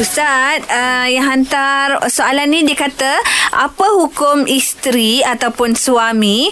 [0.00, 3.20] Ustaz, uh, yang hantar soalan ni dia kata,
[3.52, 6.48] apa hukum isteri ataupun suami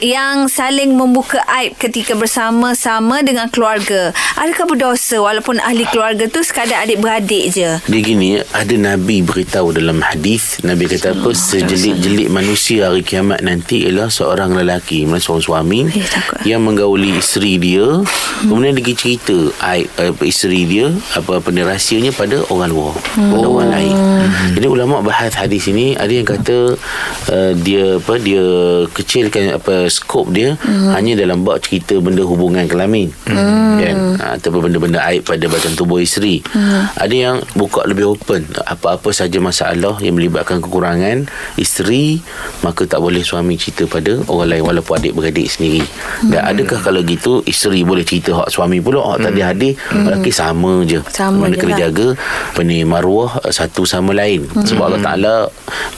[0.00, 4.12] yang saling membuka aib ketika bersama-sama dengan keluarga?
[4.36, 7.80] Adakah berdosa walaupun ahli keluarga tu sekadar adik-beradik je?
[7.80, 11.32] Dia gini, ada Nabi beritahu dalam hadis Nabi kata apa?
[11.32, 16.04] Sejelik-jelik manusia hari kiamat nanti ialah seorang lelaki, mana seorang suami Eh,
[16.48, 17.84] yang menggauli isteri dia,
[18.44, 19.36] kemudian dia cerita
[19.74, 23.96] aib uh, isteri dia, apa-apa ni rahsianya pada orang luar, pada orang lain.
[24.56, 26.76] Jadi ulama bahas hadis ini ada yang kata
[27.32, 28.44] uh, dia apa dia
[28.92, 30.54] kecilkan apa skop dia
[30.92, 33.10] hanya dalam bab cerita benda hubungan kelamin.
[33.26, 33.96] Kan?
[34.16, 36.40] Ha, ataupun benda-benda aib pada badan tubuh isteri.
[36.96, 41.28] Ada yang buka lebih open apa-apa saja masalah yang melibatkan kekurangan
[41.60, 42.20] isteri
[42.64, 45.84] maka tak boleh suami cerita pada orang lain walaupun adik-beradik sendiri.
[46.26, 50.82] Dan adakah kalau gitu isteri boleh cerita hak suami pula hak tadi hadir lelaki sama
[50.88, 51.00] je.
[51.12, 51.80] Sama Mana je kena lah.
[51.88, 52.06] jaga
[52.52, 54.48] apa ni maruah uh, satu sama lain.
[54.48, 55.34] Sebab Allah Taala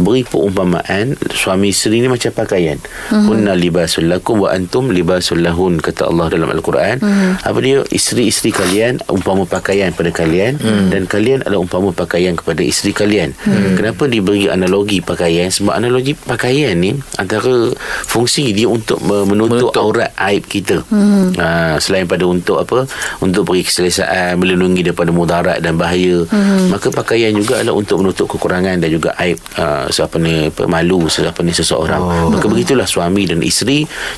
[0.00, 2.80] beri perumpamaan suami isteri ni macam pakaian.
[3.12, 6.96] Hunna libasul lakum wa antum libasul lahun kata Allah dalam al-Quran.
[7.44, 10.56] Apa dia isteri-isteri kalian umpama pakaian pada kalian
[10.88, 13.36] dan kalian adalah umpama pakaian kepada isteri kalian.
[13.76, 15.52] Kenapa diberi analogi pakaian?
[15.52, 17.68] Sebab analogi pakaian ni antara
[18.08, 19.84] fungsi dia untuk me- menutup, Menutup.
[19.84, 20.80] aurat aib kita.
[21.36, 22.88] Ha, selain pada untuk apa?
[23.20, 26.24] Untuk beri keselesaan, melindungi daripada mudarat dan bahaya.
[26.72, 31.42] Maka pakaian juga adalah untuk menutup kekurangan dan juga aib uh, siapa ni malu siapa
[31.42, 32.00] ni seseorang.
[32.00, 32.30] Oh.
[32.30, 33.65] Maka begitulah suami dan isteri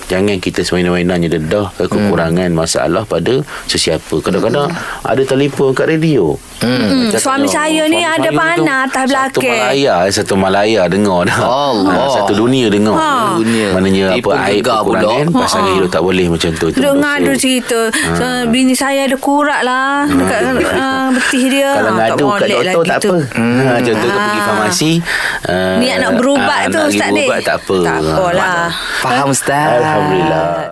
[0.06, 4.18] jangan kita semena-menanya dedah ke kekurangan masalah pada sesiapa.
[4.18, 4.68] Kadang-kadang
[5.00, 6.36] ada telefon kat radio.
[6.58, 9.94] Hmm, Cakap, suami "Oh, saya ni suami ada saya panah tu atas Satu belakang." Malaya
[10.00, 11.38] eh, Satu Malaya dengar dah.
[11.38, 11.94] Allah.
[11.96, 12.96] Ha, Satu dunia dengar.
[12.96, 13.10] Ha.
[13.36, 13.66] Dunia.
[13.70, 14.98] Maknanya Dia apa aib gegar pula.
[14.98, 16.98] kekurangan Pasangan hidup tak boleh macam tu berdosa.
[16.98, 17.80] ngadu cerita.
[18.12, 20.02] So, Bini saya ada kurat lah.
[20.04, 21.70] Dekat uh, betih dia.
[21.72, 23.08] Kalau Ah, ngadu kat molek doktor tak tu.
[23.08, 23.18] apa.
[23.38, 24.92] Ha, Contoh kau pergi farmasi.
[25.44, 27.22] Uh, Niat nak berubat tu nak pergi Ustaz ni?
[27.22, 27.78] berubat tak apa.
[27.78, 28.66] Tak apalah.
[28.98, 30.66] Faham Ustaz Alhamdulillah